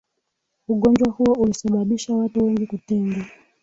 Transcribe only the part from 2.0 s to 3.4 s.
watu wengi kutengwa